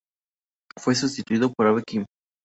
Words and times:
Fue 0.79 0.95
sustituido 0.95 1.53
por 1.53 1.67
Abe 1.67 1.83
Kim. 1.85 2.05